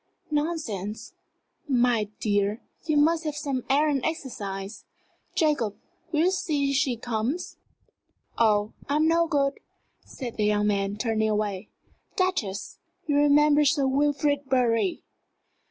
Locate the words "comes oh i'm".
6.97-9.07